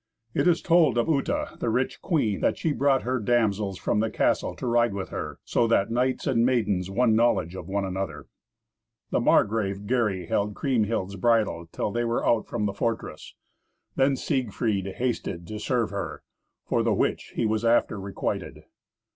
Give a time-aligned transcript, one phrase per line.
[0.33, 4.09] It is told of Uta, the rich queen, that she brought her damsels from the
[4.09, 8.25] castle to ride with her, so that knights and maidens won knowledge of one another.
[9.11, 13.35] The Margrave Gary held Kriemhild's bridle till they were out from the fortress;
[13.95, 16.23] then Siegfried hasted to serve her,
[16.65, 18.63] for the which he was after requited.